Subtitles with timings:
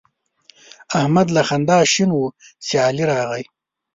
[0.99, 2.25] احمد له خندا شین وو
[2.65, 3.43] چې علي راغی.